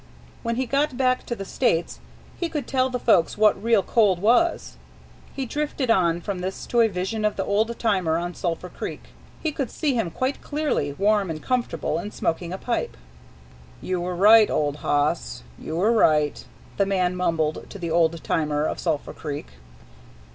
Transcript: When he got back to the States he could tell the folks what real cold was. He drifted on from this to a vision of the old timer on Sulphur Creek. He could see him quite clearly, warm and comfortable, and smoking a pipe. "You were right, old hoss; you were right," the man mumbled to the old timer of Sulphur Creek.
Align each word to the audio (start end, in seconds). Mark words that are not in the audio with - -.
When 0.41 0.55
he 0.55 0.65
got 0.65 0.97
back 0.97 1.27
to 1.27 1.35
the 1.35 1.45
States 1.45 1.99
he 2.39 2.49
could 2.49 2.65
tell 2.65 2.89
the 2.89 2.97
folks 2.97 3.37
what 3.37 3.63
real 3.63 3.83
cold 3.83 4.17
was. 4.17 4.77
He 5.35 5.45
drifted 5.45 5.91
on 5.91 6.21
from 6.21 6.39
this 6.39 6.65
to 6.73 6.81
a 6.81 6.87
vision 6.87 7.23
of 7.23 7.35
the 7.35 7.45
old 7.45 7.77
timer 7.77 8.17
on 8.17 8.33
Sulphur 8.33 8.69
Creek. 8.69 9.09
He 9.43 9.51
could 9.51 9.69
see 9.69 9.93
him 9.93 10.09
quite 10.09 10.41
clearly, 10.41 10.93
warm 10.93 11.29
and 11.29 11.39
comfortable, 11.43 11.99
and 11.99 12.11
smoking 12.11 12.51
a 12.51 12.57
pipe. 12.57 12.97
"You 13.79 14.01
were 14.01 14.15
right, 14.15 14.49
old 14.49 14.77
hoss; 14.77 15.43
you 15.59 15.75
were 15.75 15.91
right," 15.91 16.43
the 16.77 16.87
man 16.87 17.15
mumbled 17.15 17.69
to 17.69 17.77
the 17.77 17.91
old 17.91 18.23
timer 18.23 18.65
of 18.65 18.79
Sulphur 18.79 19.13
Creek. 19.13 19.49